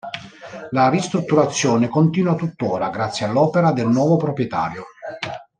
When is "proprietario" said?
4.17-4.83